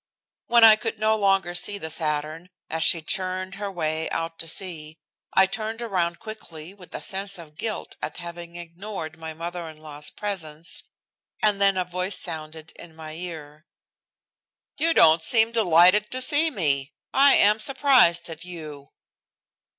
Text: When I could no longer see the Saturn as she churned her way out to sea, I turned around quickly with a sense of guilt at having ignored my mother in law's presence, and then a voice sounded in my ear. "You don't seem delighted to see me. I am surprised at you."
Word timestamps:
When 0.47 0.63
I 0.63 0.77
could 0.77 0.97
no 0.97 1.15
longer 1.15 1.53
see 1.53 1.77
the 1.77 1.91
Saturn 1.91 2.49
as 2.71 2.81
she 2.81 3.03
churned 3.03 3.53
her 3.61 3.71
way 3.71 4.09
out 4.09 4.39
to 4.39 4.47
sea, 4.47 4.97
I 5.33 5.45
turned 5.45 5.79
around 5.79 6.17
quickly 6.19 6.73
with 6.73 6.95
a 6.95 7.01
sense 7.01 7.37
of 7.37 7.55
guilt 7.55 7.97
at 8.01 8.17
having 8.17 8.55
ignored 8.55 9.19
my 9.19 9.35
mother 9.35 9.69
in 9.69 9.77
law's 9.77 10.09
presence, 10.09 10.81
and 11.43 11.61
then 11.61 11.77
a 11.77 11.85
voice 11.85 12.17
sounded 12.17 12.71
in 12.77 12.95
my 12.95 13.11
ear. 13.13 13.67
"You 14.75 14.95
don't 14.95 15.23
seem 15.23 15.51
delighted 15.51 16.09
to 16.13 16.21
see 16.23 16.49
me. 16.49 16.93
I 17.13 17.35
am 17.35 17.59
surprised 17.59 18.27
at 18.27 18.43
you." 18.43 18.89